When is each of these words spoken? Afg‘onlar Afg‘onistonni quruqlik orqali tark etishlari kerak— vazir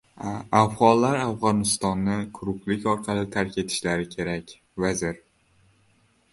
Afg‘onlar 0.59 1.17
Afg‘onistonni 1.25 2.15
quruqlik 2.39 2.89
orqali 2.95 3.29
tark 3.37 3.61
etishlari 3.67 4.11
kerak— 4.17 4.59
vazir 4.87 5.25